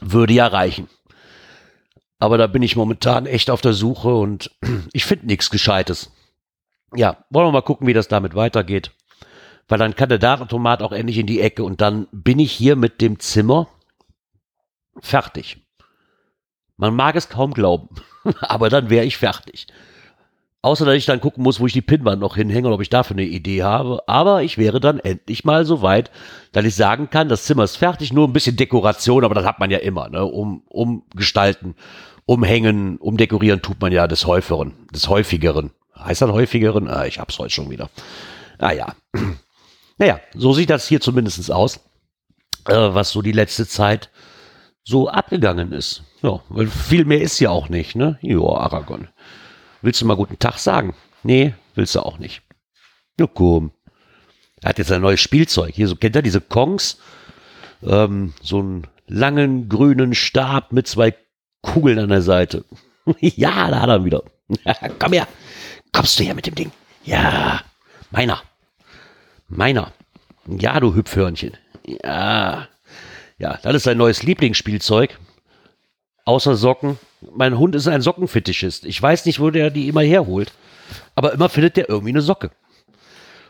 Würde 0.00 0.34
ja 0.34 0.46
reichen. 0.46 0.88
Aber 2.24 2.38
da 2.38 2.46
bin 2.46 2.62
ich 2.62 2.74
momentan 2.74 3.26
echt 3.26 3.50
auf 3.50 3.60
der 3.60 3.74
Suche 3.74 4.14
und 4.14 4.50
ich 4.94 5.04
finde 5.04 5.26
nichts 5.26 5.50
Gescheites. 5.50 6.10
Ja, 6.94 7.22
wollen 7.28 7.48
wir 7.48 7.52
mal 7.52 7.60
gucken, 7.60 7.86
wie 7.86 7.92
das 7.92 8.08
damit 8.08 8.34
weitergeht. 8.34 8.92
Weil 9.68 9.76
dann 9.76 9.94
kann 9.94 10.08
der 10.08 10.16
Datentomat 10.16 10.80
auch 10.80 10.92
endlich 10.92 11.18
in 11.18 11.26
die 11.26 11.42
Ecke 11.42 11.64
und 11.64 11.82
dann 11.82 12.08
bin 12.12 12.38
ich 12.38 12.50
hier 12.50 12.76
mit 12.76 13.02
dem 13.02 13.20
Zimmer 13.20 13.68
fertig. 15.00 15.58
Man 16.78 16.96
mag 16.96 17.14
es 17.14 17.28
kaum 17.28 17.52
glauben, 17.52 17.90
aber 18.40 18.70
dann 18.70 18.88
wäre 18.88 19.04
ich 19.04 19.18
fertig. 19.18 19.66
Außer, 20.64 20.86
dass 20.86 20.94
ich 20.94 21.04
dann 21.04 21.20
gucken 21.20 21.42
muss, 21.42 21.60
wo 21.60 21.66
ich 21.66 21.74
die 21.74 21.82
Pinwand 21.82 22.22
noch 22.22 22.36
hinhänge 22.36 22.68
und 22.68 22.72
ob 22.72 22.80
ich 22.80 22.88
dafür 22.88 23.16
eine 23.16 23.26
Idee 23.26 23.62
habe. 23.62 24.02
Aber 24.06 24.42
ich 24.42 24.56
wäre 24.56 24.80
dann 24.80 24.98
endlich 24.98 25.44
mal 25.44 25.66
so 25.66 25.82
weit, 25.82 26.10
dass 26.52 26.64
ich 26.64 26.74
sagen 26.74 27.10
kann, 27.10 27.28
das 27.28 27.44
Zimmer 27.44 27.64
ist 27.64 27.76
fertig, 27.76 28.14
nur 28.14 28.26
ein 28.26 28.32
bisschen 28.32 28.56
Dekoration, 28.56 29.24
aber 29.24 29.34
das 29.34 29.44
hat 29.44 29.58
man 29.58 29.70
ja 29.70 29.76
immer, 29.76 30.08
ne, 30.08 30.24
um, 30.24 30.62
um 30.70 31.02
gestalten 31.14 31.74
umhängen, 32.24 32.96
umdekorieren 32.96 33.60
tut 33.60 33.78
man 33.82 33.92
ja 33.92 34.06
des 34.06 34.26
Häufigeren, 34.26 34.72
des 34.90 35.06
Häufigeren. 35.10 35.70
Heißt 35.98 36.22
das 36.22 36.30
Häufigeren? 36.30 36.88
Ah, 36.88 37.04
ich 37.04 37.18
hab's 37.18 37.38
heute 37.38 37.52
schon 37.52 37.68
wieder. 37.68 37.90
Naja. 38.58 38.94
Naja, 39.98 40.18
so 40.34 40.54
sieht 40.54 40.70
das 40.70 40.88
hier 40.88 41.00
zumindest 41.00 41.52
aus, 41.52 41.76
äh, 42.66 42.74
was 42.74 43.10
so 43.10 43.22
die 43.22 43.30
letzte 43.30 43.64
Zeit 43.68 44.10
so 44.82 45.08
abgegangen 45.08 45.72
ist. 45.72 46.02
Ja, 46.20 46.40
weil 46.48 46.66
viel 46.66 47.04
mehr 47.04 47.20
ist 47.20 47.38
ja 47.38 47.50
auch 47.50 47.68
nicht, 47.68 47.94
ne? 47.94 48.18
Jo, 48.20 48.56
Aragon. 48.56 49.06
Willst 49.84 50.00
du 50.00 50.06
mal 50.06 50.16
guten 50.16 50.38
Tag 50.38 50.56
sagen? 50.56 50.94
Nee, 51.24 51.52
willst 51.74 51.94
du 51.94 52.00
auch 52.00 52.16
nicht. 52.18 52.40
Ja, 53.20 53.26
komm. 53.26 53.70
Er 54.62 54.70
hat 54.70 54.78
jetzt 54.78 54.90
ein 54.90 55.02
neues 55.02 55.20
Spielzeug. 55.20 55.74
Hier, 55.74 55.88
so 55.88 55.94
kennt 55.94 56.16
er 56.16 56.22
diese 56.22 56.40
Kongs? 56.40 56.98
Ähm, 57.82 58.32
so 58.40 58.60
einen 58.60 58.86
langen 59.08 59.68
grünen 59.68 60.14
Stab 60.14 60.72
mit 60.72 60.88
zwei 60.88 61.14
Kugeln 61.60 61.98
an 61.98 62.08
der 62.08 62.22
Seite. 62.22 62.64
ja, 63.20 63.70
da 63.70 63.82
hat 63.82 63.90
er 63.90 64.04
wieder. 64.06 64.22
Komm 64.98 65.12
her. 65.12 65.28
Kommst 65.92 66.18
du 66.18 66.24
her 66.24 66.34
mit 66.34 66.46
dem 66.46 66.54
Ding? 66.54 66.72
Ja. 67.04 67.60
Meiner. 68.10 68.42
Meiner. 69.48 69.92
Ja, 70.46 70.80
du 70.80 70.94
Hüpfhörnchen. 70.94 71.58
Ja. 72.02 72.68
Ja, 73.36 73.58
das 73.62 73.74
ist 73.74 73.82
sein 73.82 73.98
neues 73.98 74.22
Lieblingsspielzeug. 74.22 75.18
Außer 76.24 76.56
Socken. 76.56 76.98
Mein 77.34 77.58
Hund 77.58 77.74
ist 77.74 77.88
ein 77.88 78.02
Sockenfetischist. 78.02 78.84
Ich 78.84 79.00
weiß 79.00 79.26
nicht, 79.26 79.40
wo 79.40 79.50
der 79.50 79.70
die 79.70 79.88
immer 79.88 80.02
herholt. 80.02 80.52
Aber 81.14 81.32
immer 81.32 81.48
findet 81.48 81.76
der 81.76 81.88
irgendwie 81.88 82.12
eine 82.12 82.22
Socke. 82.22 82.50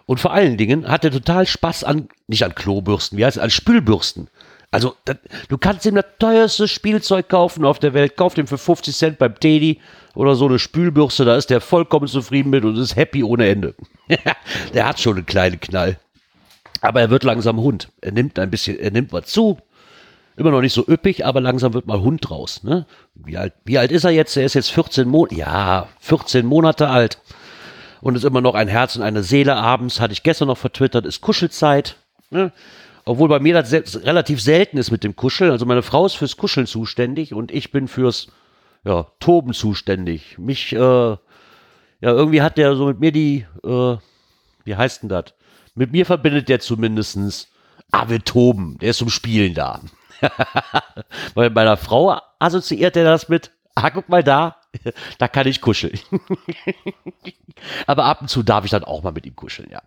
Und 0.07 0.21
vor 0.21 0.33
allen 0.33 0.57
Dingen 0.57 0.89
hat 0.89 1.05
er 1.05 1.11
total 1.11 1.47
Spaß 1.47 1.85
an, 1.85 2.09
nicht 2.27 2.45
an 2.45 2.55
Klobürsten, 2.55 3.17
wie 3.17 3.25
heißt 3.25 3.39
es, 3.39 3.43
an 3.43 3.51
Spülbürsten. 3.51 4.29
Also, 4.71 4.97
das, 5.05 5.17
du 5.49 5.57
kannst 5.57 5.87
ihm 5.87 5.95
das 5.95 6.05
teuerste 6.19 6.67
Spielzeug 6.67 7.29
kaufen 7.29 7.65
auf 7.65 7.79
der 7.79 7.95
Welt. 7.95 8.17
Kauf 8.17 8.37
ihm 8.37 8.49
für 8.49 8.59
50 8.59 8.95
Cent 8.95 9.19
beim 9.19 9.39
Teddy 9.39 9.81
oder 10.15 10.35
so 10.35 10.47
eine 10.47 10.59
Spülbürste. 10.59 11.25
Da 11.25 11.37
ist 11.37 11.49
der 11.49 11.61
vollkommen 11.61 12.09
zufrieden 12.09 12.51
mit 12.51 12.65
und 12.65 12.77
ist 12.77 12.97
happy 12.97 13.23
ohne 13.23 13.47
Ende. 13.47 13.75
der 14.75 14.89
hat 14.89 14.99
schon 14.99 15.17
einen 15.17 15.27
kleinen 15.27 15.61
Knall. 15.61 15.99
Aber 16.81 17.01
er 17.01 17.09
wird 17.09 17.23
langsam 17.23 17.61
Hund. 17.61 17.89
Er 18.01 18.13
nimmt 18.13 18.39
ein 18.39 18.51
bisschen, 18.51 18.79
er 18.79 18.91
nimmt 18.91 19.13
was 19.13 19.27
zu. 19.27 19.59
Immer 20.37 20.51
noch 20.51 20.61
nicht 20.61 20.73
so 20.73 20.85
üppig, 20.87 21.25
aber 21.25 21.41
langsam 21.41 21.75
wird 21.75 21.87
mal 21.87 22.01
Hund 22.01 22.29
draus. 22.29 22.65
Ne? 22.65 22.87
Wie, 23.15 23.39
alt, 23.39 23.55
wie 23.65 23.79
alt 23.79 23.93
ist 23.93 24.05
er 24.05 24.11
jetzt? 24.11 24.37
Er 24.37 24.45
ist 24.45 24.55
jetzt 24.55 24.73
14 24.73 25.09
Monate, 25.09 25.37
ja, 25.37 25.89
14 26.01 26.45
Monate 26.45 26.89
alt. 26.89 27.19
Und 28.01 28.17
ist 28.17 28.25
immer 28.25 28.41
noch 28.41 28.55
ein 28.55 28.69
Herz 28.69 28.97
und 28.97 29.03
eine 29.03 29.23
Seele 29.23 29.57
abends, 29.57 30.01
hatte 30.01 30.13
ich 30.13 30.23
gestern 30.23 30.49
noch 30.49 30.59
vertwittert, 30.59 31.07
ist 31.07 31.21
Kuschelzeit. 31.21 31.97
Ne? 32.31 32.53
Obwohl 33.05 33.29
bei 33.29 33.39
mir 33.39 33.55
das 33.55 33.71
se 33.71 34.05
relativ 34.05 34.41
selten 34.43 34.77
ist 34.77 34.91
mit 34.91 35.05
dem 35.05 35.15
Kuscheln. 35.15 35.51
Also 35.51 35.67
meine 35.67 35.83
Frau 35.83 36.05
ist 36.05 36.15
fürs 36.15 36.37
Kuscheln 36.37 36.67
zuständig 36.67 37.33
und 37.33 37.53
ich 37.53 37.71
bin 37.71 37.87
fürs 37.87 38.29
ja, 38.85 39.07
Toben 39.21 39.53
zuständig. 39.53 40.37
Mich, 40.39 40.73
äh, 40.73 40.77
ja, 40.79 41.19
irgendwie 42.01 42.43
hat 42.43 42.59
der 42.59 42.75
so 42.77 42.87
mit 42.87 43.01
mir 43.01 43.13
die, 43.13 43.47
äh, 43.63 43.97
wie 44.65 44.77
heißt 44.77 45.03
denn 45.03 45.09
das? 45.09 45.27
Mit 45.75 45.93
mir 45.93 46.07
verbindet 46.07 46.49
der 46.49 46.61
zumindestens, 46.61 47.49
ah, 47.93 48.09
wir 48.09 48.23
toben. 48.23 48.79
Der 48.81 48.91
ist 48.91 48.99
zum 48.99 49.11
Spielen 49.11 49.55
da. 49.55 49.81
Weil 51.35 51.51
meiner 51.51 51.77
Frau 51.77 52.19
assoziiert 52.39 52.97
er 52.97 53.05
das 53.05 53.29
mit, 53.29 53.51
ah, 53.75 53.91
guck 53.91 54.09
mal 54.09 54.23
da, 54.23 54.57
da 55.19 55.29
kann 55.29 55.47
ich 55.47 55.61
kuscheln. 55.61 55.99
Aber 57.87 58.05
ab 58.05 58.21
und 58.23 58.29
zu 58.29 58.43
darf 58.43 58.65
ich 58.65 58.71
dann 58.71 58.85
auch 58.85 59.03
mal 59.03 59.13
mit 59.13 59.27
ihm 59.27 59.37
kuscheln, 59.37 59.71
ja. 59.71 59.83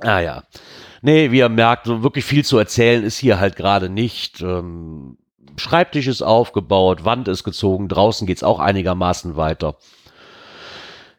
Ah 0.00 0.20
ja. 0.20 0.42
Nee, 1.02 1.30
wie 1.30 1.38
ihr 1.38 1.48
merkt, 1.48 1.86
so 1.86 2.02
wirklich 2.02 2.24
viel 2.24 2.44
zu 2.44 2.58
erzählen 2.58 3.04
ist 3.04 3.18
hier 3.18 3.38
halt 3.38 3.56
gerade 3.56 3.88
nicht. 3.88 4.40
Ähm, 4.40 5.18
Schreibtisch 5.56 6.08
ist 6.08 6.22
aufgebaut, 6.22 7.04
Wand 7.04 7.28
ist 7.28 7.44
gezogen, 7.44 7.88
draußen 7.88 8.26
geht's 8.26 8.42
auch 8.42 8.58
einigermaßen 8.58 9.36
weiter. 9.36 9.76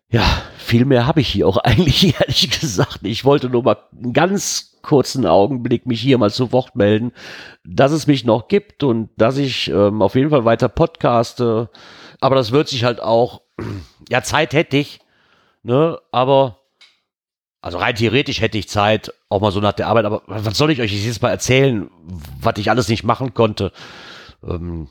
Ja, 0.10 0.24
viel 0.58 0.86
mehr 0.86 1.08
habe 1.08 1.22
ich 1.22 1.28
hier 1.28 1.48
auch 1.48 1.58
eigentlich 1.64 2.20
ehrlich 2.20 2.50
gesagt. 2.50 3.00
Ich 3.04 3.26
wollte 3.26 3.50
nur 3.50 3.64
mal 3.64 3.78
einen 3.92 4.14
ganz 4.14 4.78
kurzen 4.82 5.26
Augenblick 5.26 5.88
mich 5.88 6.00
hier 6.00 6.18
mal 6.18 6.32
zu 6.32 6.52
Wort 6.52 6.76
melden, 6.76 7.12
dass 7.64 7.92
es 7.92 8.06
mich 8.06 8.24
noch 8.24 8.48
gibt 8.48 8.84
und 8.84 9.10
dass 9.18 9.38
ich 9.38 9.70
ähm, 9.70 10.02
auf 10.02 10.16
jeden 10.16 10.30
Fall 10.30 10.46
weiter 10.46 10.70
podcaste. 10.70 11.70
Aber 12.22 12.36
das 12.36 12.52
wird 12.52 12.70
sich 12.70 12.84
halt 12.84 13.02
auch, 13.02 13.42
ja, 14.10 14.22
Zeit 14.22 14.54
hätte 14.54 14.78
ich, 14.78 15.00
ne, 15.64 16.00
aber 16.12 16.60
also 17.62 17.80
rein 17.80 17.96
theoretisch 17.96 18.42
hätte 18.42 18.60
ich 18.60 18.70
Zeit, 18.70 19.12
auch 19.28 19.42
mal 19.42 19.52
so 19.52 19.60
nach 19.60 19.74
der 19.74 19.88
Arbeit, 19.88 20.06
aber 20.06 20.22
was 20.28 20.56
soll 20.56 20.70
ich 20.70 20.82
euch 20.82 20.94
jetzt 20.94 21.24
mal 21.24 21.32
erzählen, 21.32 21.90
was 22.40 22.58
ich 22.58 22.70
alles 22.70 22.90
nicht 22.90 23.04
machen 23.04 23.34
konnte? 23.34 23.72
Ähm, 24.48 24.88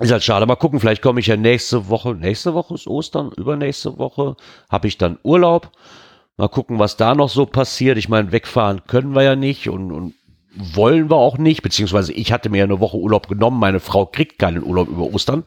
ist 0.00 0.10
halt 0.10 0.24
schade. 0.24 0.46
Mal 0.46 0.56
gucken, 0.56 0.80
vielleicht 0.80 1.02
komme 1.02 1.20
ich 1.20 1.26
ja 1.28 1.36
nächste 1.36 1.88
Woche. 1.88 2.14
Nächste 2.14 2.54
Woche 2.54 2.74
ist 2.74 2.86
Ostern, 2.86 3.30
übernächste 3.36 3.98
Woche 3.98 4.36
habe 4.68 4.88
ich 4.88 4.98
dann 4.98 5.18
Urlaub. 5.22 5.70
Mal 6.36 6.48
gucken, 6.48 6.80
was 6.80 6.96
da 6.96 7.14
noch 7.14 7.28
so 7.28 7.46
passiert. 7.46 7.96
Ich 7.96 8.08
meine, 8.08 8.32
wegfahren 8.32 8.82
können 8.86 9.14
wir 9.14 9.22
ja 9.22 9.36
nicht 9.36 9.68
und, 9.68 9.92
und 9.92 10.14
wollen 10.56 11.10
wir 11.10 11.16
auch 11.16 11.38
nicht. 11.38 11.62
Beziehungsweise 11.62 12.12
ich 12.12 12.32
hatte 12.32 12.48
mir 12.48 12.58
ja 12.58 12.64
eine 12.64 12.80
Woche 12.80 12.96
Urlaub 12.96 13.28
genommen. 13.28 13.60
Meine 13.60 13.78
Frau 13.80 14.06
kriegt 14.06 14.38
keinen 14.40 14.64
Urlaub 14.64 14.88
über 14.88 15.12
Ostern. 15.12 15.44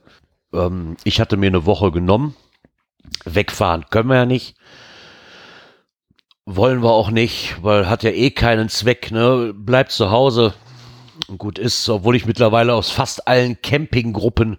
Ähm, 0.54 0.96
ich 1.04 1.20
hatte 1.20 1.36
mir 1.36 1.48
eine 1.48 1.66
Woche 1.66 1.92
genommen. 1.92 2.36
Wegfahren 3.26 3.86
können 3.90 4.10
wir 4.10 4.16
ja 4.16 4.26
nicht. 4.26 4.56
Wollen 6.46 6.82
wir 6.82 6.92
auch 6.92 7.12
nicht, 7.12 7.62
weil 7.62 7.90
hat 7.90 8.04
ja 8.04 8.12
eh 8.12 8.32
keinen 8.32 8.70
Zweck, 8.70 9.12
ne? 9.12 9.54
Bleibt 9.54 9.92
zu 9.92 10.12
Hause. 10.12 10.54
Gut 11.38 11.60
ist, 11.60 11.88
obwohl 11.90 12.16
ich 12.16 12.26
mittlerweile 12.26 12.74
aus 12.74 12.92
fast 12.92 13.28
allen 13.28 13.62
Campinggruppen 13.62 14.58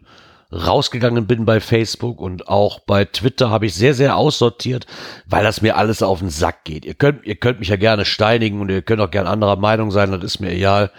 rausgegangen 0.53 1.27
bin 1.27 1.45
bei 1.45 1.61
Facebook 1.61 2.21
und 2.21 2.49
auch 2.49 2.81
bei 2.81 3.05
Twitter 3.05 3.51
habe 3.51 3.67
ich 3.67 3.75
sehr, 3.75 3.95
sehr 3.95 4.17
aussortiert, 4.17 4.87
weil 5.27 5.45
das 5.45 5.61
mir 5.61 5.77
alles 5.77 6.03
auf 6.03 6.21
den 6.21 6.31
Sack 6.31 6.65
geht. 6.65 6.85
Ihr 6.85 6.95
könnt, 6.95 7.27
ihr 7.27 7.37
könnt 7.37 7.61
mich 7.61 7.69
ja 7.69 7.77
gerne 7.77 8.05
steinigen 8.05 8.61
und 8.61 8.71
ihr 8.71 8.83
könnt 8.83 9.01
auch 9.01 9.11
gerne 9.11 9.29
anderer 9.29 9.57
Meinung 9.57 9.91
sein, 9.91 10.11
das 10.11 10.25
ist 10.25 10.41
mir 10.41 10.53
egal. 10.53 10.91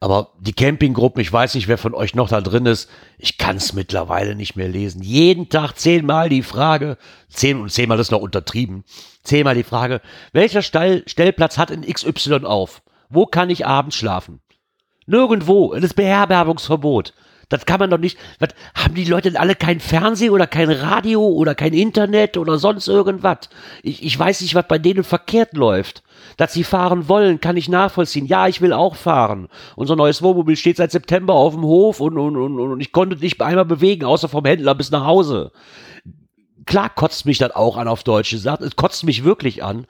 Aber 0.00 0.32
die 0.38 0.52
Campinggruppen, 0.52 1.20
ich 1.22 1.32
weiß 1.32 1.54
nicht, 1.54 1.68
wer 1.68 1.78
von 1.78 1.94
euch 1.94 2.14
noch 2.14 2.28
da 2.28 2.40
drin 2.40 2.66
ist, 2.66 2.90
ich 3.18 3.38
kann 3.38 3.56
es 3.56 3.72
mittlerweile 3.72 4.34
nicht 4.34 4.56
mehr 4.56 4.68
lesen. 4.68 5.02
Jeden 5.02 5.48
Tag 5.48 5.74
zehnmal 5.74 6.28
die 6.28 6.42
Frage, 6.42 6.98
zehn 7.28 7.60
und 7.60 7.70
zehnmal 7.70 7.98
ist 7.98 8.10
noch 8.10 8.20
untertrieben, 8.20 8.84
zehnmal 9.22 9.54
die 9.54 9.62
Frage, 9.62 10.00
welcher 10.32 10.62
Stall, 10.62 11.02
Stellplatz 11.06 11.56
hat 11.58 11.70
in 11.70 11.82
XY 11.82 12.44
auf? 12.44 12.82
Wo 13.08 13.26
kann 13.26 13.50
ich 13.50 13.66
abends 13.66 13.96
schlafen? 13.96 14.40
Nirgendwo. 15.06 15.74
Das 15.78 15.94
Beherbergungsverbot. 15.94 17.12
Das 17.48 17.64
kann 17.64 17.78
man 17.78 17.90
doch 17.90 17.98
nicht. 17.98 18.18
Was, 18.40 18.48
haben 18.74 18.94
die 18.94 19.04
Leute 19.04 19.38
alle 19.38 19.54
kein 19.54 19.78
Fernsehen 19.78 20.30
oder 20.30 20.48
kein 20.48 20.70
Radio 20.70 21.24
oder 21.24 21.54
kein 21.54 21.74
Internet 21.74 22.36
oder 22.36 22.58
sonst 22.58 22.88
irgendwas? 22.88 23.48
Ich, 23.82 24.02
ich 24.02 24.18
weiß 24.18 24.40
nicht, 24.40 24.56
was 24.56 24.66
bei 24.66 24.78
denen 24.78 25.04
verkehrt 25.04 25.54
läuft. 25.54 26.02
Dass 26.36 26.52
sie 26.52 26.64
fahren 26.64 27.08
wollen, 27.08 27.40
kann 27.40 27.56
ich 27.56 27.68
nachvollziehen. 27.68 28.26
Ja, 28.26 28.48
ich 28.48 28.60
will 28.60 28.72
auch 28.72 28.96
fahren. 28.96 29.48
Unser 29.76 29.94
neues 29.94 30.22
Wohnmobil 30.22 30.56
steht 30.56 30.78
seit 30.78 30.90
September 30.90 31.34
auf 31.34 31.54
dem 31.54 31.62
Hof 31.62 32.00
und, 32.00 32.18
und, 32.18 32.36
und, 32.36 32.58
und 32.58 32.80
ich 32.80 32.90
konnte 32.90 33.16
nicht 33.16 33.40
einmal 33.40 33.64
bewegen, 33.64 34.04
außer 34.04 34.28
vom 34.28 34.44
Händler 34.44 34.74
bis 34.74 34.90
nach 34.90 35.04
Hause. 35.04 35.52
Klar 36.64 36.90
kotzt 36.90 37.26
mich 37.26 37.38
das 37.38 37.54
auch 37.54 37.76
an 37.76 37.86
auf 37.86 38.02
Deutsch 38.02 38.30
gesagt. 38.30 38.60
Es 38.62 38.74
kotzt 38.74 39.04
mich 39.04 39.22
wirklich 39.22 39.62
an. 39.62 39.86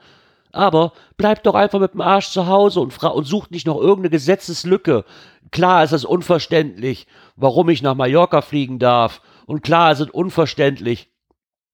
Aber 0.57 0.93
bleibt 1.19 1.47
doch 1.47 1.55
einfach 1.55 1.79
mit 1.79 1.93
dem 1.93 2.01
Arsch 2.01 2.31
zu 2.31 2.47
Hause 2.47 2.81
und, 2.81 3.03
und 3.03 3.25
sucht 3.25 3.51
nicht 3.51 3.67
noch 3.67 3.79
irgendeine 3.79 4.11
Gesetzeslücke. 4.11 5.05
Klar 5.51 5.85
ist 5.85 5.93
es 5.93 6.05
unverständlich, 6.05 7.07
warum 7.37 7.69
ich 7.69 7.83
nach 7.83 7.95
Mallorca 7.95 8.41
fliegen 8.41 8.79
darf. 8.79 9.21
Und 9.45 9.63
klar 9.63 9.93
ist 9.93 10.01
es 10.01 10.11
unverständlich, 10.11 11.11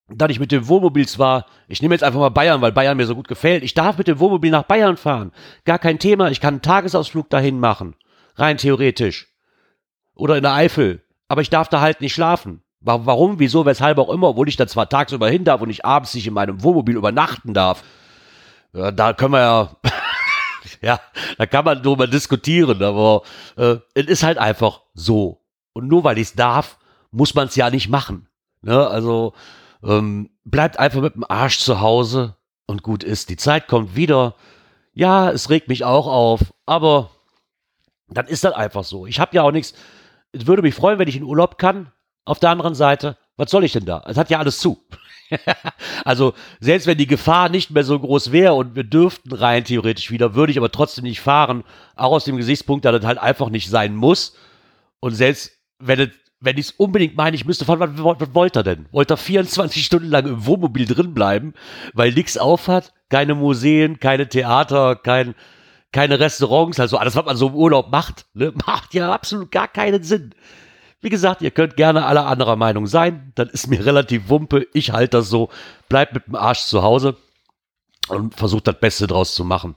dass 0.08 0.30
ich 0.30 0.40
mit 0.40 0.52
dem 0.52 0.66
Wohnmobil 0.68 1.06
zwar, 1.06 1.46
ich 1.68 1.80
nehme 1.80 1.94
jetzt 1.94 2.02
einfach 2.02 2.20
mal 2.20 2.30
Bayern, 2.30 2.60
weil 2.60 2.72
Bayern 2.72 2.96
mir 2.96 3.06
so 3.06 3.14
gut 3.14 3.28
gefällt, 3.28 3.62
ich 3.62 3.72
darf 3.74 3.98
mit 3.98 4.08
dem 4.08 4.18
Wohnmobil 4.18 4.50
nach 4.50 4.64
Bayern 4.64 4.96
fahren. 4.96 5.32
Gar 5.64 5.78
kein 5.78 5.98
Thema, 5.98 6.30
ich 6.30 6.40
kann 6.40 6.54
einen 6.54 6.62
Tagesausflug 6.62 7.30
dahin 7.30 7.60
machen. 7.60 7.94
Rein 8.34 8.58
theoretisch. 8.58 9.28
Oder 10.14 10.36
in 10.36 10.42
der 10.42 10.54
Eifel. 10.54 11.02
Aber 11.28 11.40
ich 11.40 11.50
darf 11.50 11.68
da 11.68 11.80
halt 11.80 12.00
nicht 12.00 12.14
schlafen. 12.14 12.62
Warum, 12.80 13.38
wieso, 13.38 13.64
weshalb 13.64 13.98
auch 13.98 14.10
immer, 14.10 14.30
obwohl 14.30 14.48
ich 14.48 14.56
da 14.56 14.66
zwar 14.66 14.88
tagsüber 14.88 15.28
hin 15.28 15.44
darf 15.44 15.60
und 15.60 15.70
ich 15.70 15.84
abends 15.84 16.14
nicht 16.14 16.26
in 16.26 16.34
meinem 16.34 16.64
Wohnmobil 16.64 16.96
übernachten 16.96 17.54
darf. 17.54 17.84
Da 18.72 19.12
können 19.12 19.32
wir 19.32 19.40
ja, 19.40 19.76
ja, 20.80 21.00
da 21.36 21.46
kann 21.46 21.64
man 21.64 21.82
drüber 21.82 22.06
diskutieren, 22.06 22.82
aber 22.82 23.22
äh, 23.56 23.76
es 23.94 24.06
ist 24.06 24.22
halt 24.22 24.38
einfach 24.38 24.82
so. 24.94 25.42
Und 25.74 25.88
nur 25.88 26.04
weil 26.04 26.18
ich 26.18 26.28
es 26.28 26.34
darf, 26.34 26.78
muss 27.10 27.34
man 27.34 27.48
es 27.48 27.56
ja 27.56 27.70
nicht 27.70 27.88
machen. 27.88 28.28
Ne? 28.62 28.86
Also 28.86 29.34
ähm, 29.82 30.30
bleibt 30.44 30.78
einfach 30.78 31.00
mit 31.00 31.14
dem 31.14 31.24
Arsch 31.28 31.58
zu 31.58 31.80
Hause 31.80 32.36
und 32.66 32.82
gut 32.82 33.04
ist. 33.04 33.28
Die 33.28 33.36
Zeit 33.36 33.68
kommt 33.68 33.96
wieder. 33.96 34.34
Ja, 34.94 35.30
es 35.30 35.50
regt 35.50 35.68
mich 35.68 35.84
auch 35.84 36.06
auf, 36.06 36.52
aber 36.66 37.10
dann 38.08 38.26
ist 38.26 38.44
das 38.44 38.54
einfach 38.54 38.84
so. 38.84 39.06
Ich 39.06 39.20
habe 39.20 39.34
ja 39.34 39.42
auch 39.42 39.52
nichts. 39.52 39.74
Es 40.32 40.46
würde 40.46 40.62
mich 40.62 40.74
freuen, 40.74 40.98
wenn 40.98 41.08
ich 41.08 41.16
in 41.16 41.22
Urlaub 41.22 41.58
kann. 41.58 41.92
Auf 42.24 42.38
der 42.38 42.50
anderen 42.50 42.74
Seite, 42.74 43.16
was 43.36 43.50
soll 43.50 43.64
ich 43.64 43.72
denn 43.72 43.84
da? 43.84 44.02
Es 44.06 44.16
hat 44.16 44.30
ja 44.30 44.38
alles 44.38 44.58
zu. 44.58 44.84
also, 46.04 46.34
selbst 46.60 46.86
wenn 46.86 46.98
die 46.98 47.06
Gefahr 47.06 47.48
nicht 47.48 47.70
mehr 47.70 47.84
so 47.84 47.98
groß 47.98 48.32
wäre 48.32 48.54
und 48.54 48.74
wir 48.74 48.84
dürften 48.84 49.32
rein 49.32 49.64
theoretisch 49.64 50.10
wieder, 50.10 50.34
würde 50.34 50.52
ich 50.52 50.58
aber 50.58 50.70
trotzdem 50.70 51.04
nicht 51.04 51.20
fahren. 51.20 51.64
Auch 51.96 52.12
aus 52.12 52.24
dem 52.24 52.36
Gesichtspunkt, 52.36 52.84
dass 52.84 52.94
das 52.94 53.06
halt 53.06 53.18
einfach 53.18 53.48
nicht 53.48 53.70
sein 53.70 53.96
muss. 53.96 54.36
Und 55.00 55.14
selbst 55.14 55.52
wenn 55.78 56.00
es 56.00 56.10
wenn 56.42 56.58
ich 56.58 56.66
es 56.66 56.72
unbedingt 56.72 57.16
meine, 57.16 57.36
ich 57.36 57.44
müsste 57.44 57.64
fahren, 57.64 57.80
was, 57.80 57.90
was, 57.96 58.20
was 58.20 58.34
wollt 58.34 58.56
er 58.56 58.64
denn? 58.64 58.86
Wollt 58.90 59.10
er 59.10 59.16
24 59.16 59.84
Stunden 59.84 60.08
lang 60.08 60.26
im 60.26 60.44
Wohnmobil 60.44 60.86
drin 60.86 61.14
bleiben, 61.14 61.54
weil 61.94 62.12
nichts 62.12 62.36
aufhat? 62.36 62.92
Keine 63.08 63.34
Museen, 63.34 64.00
keine 64.00 64.28
Theater, 64.28 64.96
kein, 64.96 65.34
keine 65.92 66.18
Restaurants, 66.18 66.80
also 66.80 66.96
alles, 66.96 67.14
was 67.14 67.24
man 67.24 67.36
so 67.36 67.48
im 67.48 67.54
Urlaub 67.54 67.90
macht, 67.90 68.26
ne, 68.34 68.52
macht 68.66 68.92
ja 68.92 69.12
absolut 69.12 69.52
gar 69.52 69.68
keinen 69.68 70.02
Sinn. 70.02 70.34
Wie 71.02 71.10
gesagt, 71.10 71.42
ihr 71.42 71.50
könnt 71.50 71.76
gerne 71.76 72.06
aller 72.06 72.26
anderer 72.26 72.54
Meinung 72.54 72.86
sein. 72.86 73.32
Das 73.34 73.50
ist 73.50 73.66
mir 73.66 73.84
relativ 73.84 74.28
wumpe. 74.28 74.66
Ich 74.72 74.92
halte 74.92 75.18
das 75.18 75.28
so. 75.28 75.50
Bleibt 75.88 76.14
mit 76.14 76.28
dem 76.28 76.36
Arsch 76.36 76.60
zu 76.60 76.82
Hause 76.82 77.16
und 78.08 78.36
versucht 78.36 78.68
das 78.68 78.78
Beste 78.78 79.08
draus 79.08 79.34
zu 79.34 79.44
machen. 79.44 79.74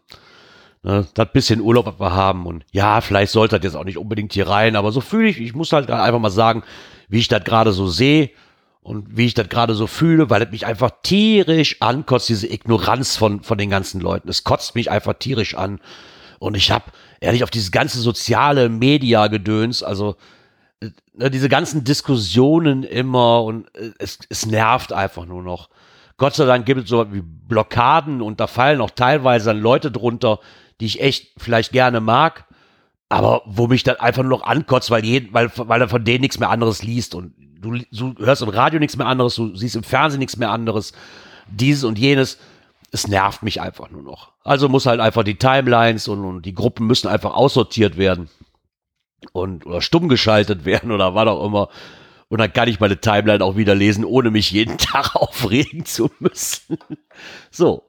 Ne, 0.84 1.08
das 1.16 1.32
bisschen 1.34 1.62
Urlaub, 1.62 1.88
was 1.88 2.00
wir 2.00 2.14
haben. 2.14 2.46
Und 2.46 2.64
ja, 2.72 3.02
vielleicht 3.02 3.32
sollte 3.32 3.58
das 3.58 3.64
jetzt 3.64 3.76
auch 3.76 3.86
nicht 3.86 3.98
unbedingt 3.98 4.34
hier 4.34 4.48
rein, 4.48 4.76
aber 4.76 4.92
so 4.92 5.02
fühle 5.02 5.28
ich. 5.28 5.42
Ich 5.42 5.56
muss 5.56 5.74
halt 5.74 5.90
einfach 5.90 6.20
mal 6.20 6.30
sagen, 6.30 6.62
wie 7.10 7.20
ich 7.20 7.28
das 7.28 7.44
gerade 7.44 7.72
so 7.72 7.88
sehe 7.88 8.30
und 8.82 9.18
wie 9.18 9.26
ich 9.26 9.34
das 9.34 9.50
gerade 9.50 9.74
so 9.74 9.88
fühle, 9.88 10.30
weil 10.30 10.44
es 10.44 10.52
mich 10.52 10.68
einfach 10.68 10.92
tierisch 11.02 11.82
ankotzt, 11.82 12.30
diese 12.30 12.46
Ignoranz 12.46 13.18
von, 13.18 13.42
von 13.42 13.58
den 13.58 13.72
ganzen 13.72 14.00
Leuten. 14.00 14.30
Es 14.30 14.44
kotzt 14.44 14.76
mich 14.76 14.92
einfach 14.92 15.16
tierisch 15.18 15.56
an. 15.56 15.80
Und 16.38 16.56
ich 16.56 16.70
habe 16.70 16.86
ehrlich 17.20 17.44
auf 17.44 17.50
dieses 17.50 17.72
ganze 17.72 18.00
soziale 18.00 18.70
Media-Gedöns, 18.70 19.82
also 19.82 20.18
Ne, 21.14 21.32
diese 21.32 21.50
ganzen 21.50 21.84
Diskussionen 21.84 22.84
immer 22.84 23.44
und 23.44 23.68
äh, 23.76 23.92
es, 24.00 24.20
es 24.30 24.46
nervt 24.46 24.92
einfach 24.92 25.26
nur 25.26 25.44
noch. 25.44 25.70
Gott 26.18 26.36
sei 26.36 26.46
Dank 26.46 26.66
gibt 26.66 26.84
es 26.84 26.90
so 26.90 27.14
wie 27.14 27.22
Blockaden 27.22 28.22
und 28.22 28.40
da 28.40 28.48
fallen 28.48 28.82
auch 28.82 28.92
teilweise 28.92 29.48
dann 29.48 29.60
Leute 29.60 29.92
drunter, 29.92 30.40
die 30.80 30.86
ich 30.86 31.02
echt 31.02 31.34
vielleicht 31.38 31.72
gerne 31.72 32.02
mag, 32.02 32.46
aber 33.10 33.42
wo 33.46 33.68
mich 33.68 33.84
dann 33.84 33.98
einfach 33.98 34.24
nur 34.24 34.38
noch 34.38 34.46
ankotzt, 34.46 34.92
weil, 34.92 35.06
jeden, 35.06 35.34
weil, 35.34 35.52
weil 35.56 35.82
er 35.82 35.90
von 35.90 36.04
denen 36.04 36.22
nichts 36.22 36.40
mehr 36.40 36.50
anderes 36.50 36.84
liest 36.84 37.16
und 37.16 37.34
du, 37.38 37.80
du 37.92 38.16
hörst 38.18 38.42
im 38.42 38.50
Radio 38.50 38.80
nichts 38.80 38.98
mehr 38.98 39.08
anderes, 39.08 39.36
du 39.36 39.56
siehst 39.56 39.76
im 39.76 39.84
Fernsehen 39.84 40.20
nichts 40.20 40.38
mehr 40.38 40.52
anderes, 40.52 40.94
dieses 41.48 41.84
und 41.84 42.00
jenes. 42.00 42.38
Es 42.92 43.08
nervt 43.08 43.44
mich 43.44 43.60
einfach 43.60 43.90
nur 43.90 44.04
noch. 44.04 44.32
Also 44.44 44.70
muss 44.70 44.86
halt 44.86 45.02
einfach 45.02 45.24
die 45.24 45.36
Timelines 45.36 46.08
und, 46.08 46.24
und 46.24 46.46
die 46.46 46.54
Gruppen 46.54 46.88
müssen 46.88 47.10
einfach 47.10 47.34
aussortiert 47.34 47.98
werden 47.98 48.30
und 49.34 49.66
oder 49.66 49.82
stumm 49.82 50.10
geschaltet 50.10 50.66
werden 50.66 50.92
oder 50.92 51.16
was 51.16 51.28
auch 51.28 51.46
immer. 51.46 51.70
Und 52.28 52.40
dann 52.40 52.52
kann 52.52 52.68
ich 52.68 52.80
meine 52.80 53.00
Timeline 53.00 53.44
auch 53.44 53.56
wieder 53.56 53.76
lesen, 53.76 54.04
ohne 54.04 54.32
mich 54.32 54.52
jeden 54.52 54.78
Tag 54.80 55.16
aufregen 55.16 55.86
zu 55.86 56.10
müssen. 56.20 56.78
So. 57.52 57.84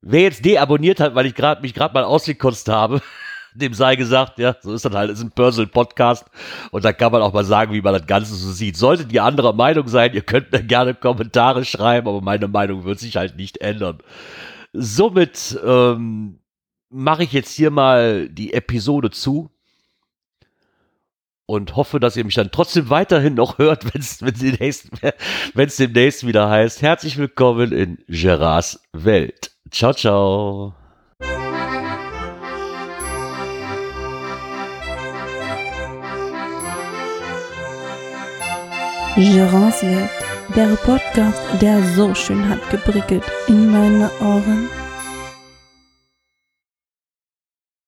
wer 0.00 0.22
jetzt 0.22 0.44
deabonniert 0.44 1.00
hat, 1.00 1.14
weil 1.14 1.26
ich 1.26 1.34
gerade 1.34 1.60
mich 1.62 1.74
gerade 1.74 1.94
mal 1.94 2.04
ausgekotzt 2.04 2.68
habe, 2.68 3.02
dem 3.54 3.74
sei 3.74 3.96
gesagt, 3.96 4.38
ja, 4.38 4.56
so 4.60 4.72
ist 4.72 4.84
das 4.84 4.94
halt, 4.94 5.10
ist 5.10 5.20
ein 5.20 5.32
Personal 5.32 5.66
Podcast 5.66 6.24
und 6.70 6.84
da 6.84 6.92
kann 6.92 7.12
man 7.12 7.20
auch 7.22 7.32
mal 7.32 7.44
sagen, 7.44 7.72
wie 7.74 7.82
man 7.82 7.94
das 7.94 8.06
Ganze 8.06 8.34
so 8.34 8.52
sieht. 8.52 8.76
Solltet 8.76 9.12
ihr 9.12 9.24
anderer 9.24 9.52
Meinung 9.52 9.88
sein, 9.88 10.14
ihr 10.14 10.22
könnt 10.22 10.52
mir 10.52 10.62
gerne 10.62 10.94
Kommentare 10.94 11.64
schreiben, 11.64 12.08
aber 12.08 12.20
meine 12.20 12.48
Meinung 12.48 12.84
wird 12.84 13.00
sich 13.00 13.16
halt 13.16 13.36
nicht 13.36 13.60
ändern. 13.60 13.98
Somit 14.72 15.58
ähm, 15.64 16.38
mache 16.90 17.24
ich 17.24 17.32
jetzt 17.32 17.52
hier 17.54 17.70
mal 17.70 18.28
die 18.28 18.52
Episode 18.52 19.10
zu 19.10 19.50
und 21.50 21.74
hoffe, 21.74 21.98
dass 21.98 22.16
ihr 22.16 22.24
mich 22.24 22.36
dann 22.36 22.52
trotzdem 22.52 22.90
weiterhin 22.90 23.34
noch 23.34 23.58
hört, 23.58 23.84
wenn 23.92 24.00
es 24.00 24.18
demnächst, 24.18 24.88
demnächst 25.78 26.26
wieder 26.26 26.48
heißt. 26.48 26.80
Herzlich 26.80 27.18
willkommen 27.18 27.72
in 27.72 27.98
Gerards 28.06 28.80
Welt. 28.92 29.50
Ciao, 29.70 29.92
ciao. 29.92 30.74
Gerards 39.16 39.82
Welt, 39.82 40.08
der 40.54 40.76
Podcast, 40.76 41.42
der 41.60 41.82
so 41.94 42.14
schön 42.14 42.48
hat 42.48 42.70
geprickelt 42.70 43.24
in 43.48 43.72
meine 43.72 44.08
Ohren. 44.20 44.68